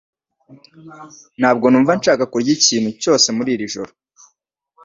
Ntabwo 1.39 1.65
numva 1.67 1.91
nshaka 1.99 2.23
kurya 2.31 2.51
ikintu 2.57 2.89
cyose 3.01 3.27
muri 3.37 3.49
iri 3.55 3.65
joro 3.73 3.91